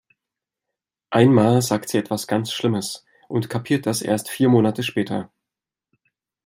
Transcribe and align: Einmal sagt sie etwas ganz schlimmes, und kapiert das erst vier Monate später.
Einmal 1.11 1.61
sagt 1.61 1.89
sie 1.89 1.99
etwas 1.99 2.25
ganz 2.25 2.51
schlimmes, 2.51 3.05
und 3.27 3.51
kapiert 3.51 3.85
das 3.85 4.01
erst 4.01 4.29
vier 4.31 4.49
Monate 4.49 4.81
später. 4.81 5.31